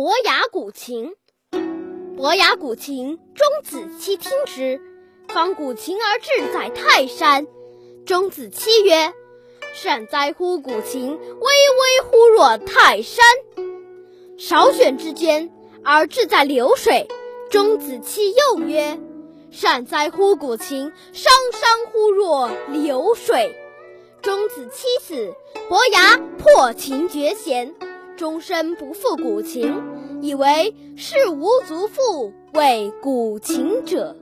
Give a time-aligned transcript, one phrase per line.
[0.00, 1.16] 伯牙鼓琴。
[2.16, 4.80] 伯牙鼓琴，钟子期听之。
[5.26, 7.48] 方鼓琴而志在泰山。
[8.06, 9.12] 钟子期曰
[9.74, 13.24] ：“善哉乎鼓琴，巍巍乎若泰山。”
[14.38, 15.50] 少选之间，
[15.82, 17.08] 而志在流水。
[17.50, 19.00] 钟子期又曰
[19.50, 23.52] ：“善哉乎鼓琴，汤汤乎若流水。”
[24.22, 25.34] 钟子期死，
[25.68, 27.74] 伯牙破琴绝弦，
[28.18, 29.72] 终身不复鼓琴，
[30.20, 34.16] 以为世无足复为鼓琴者。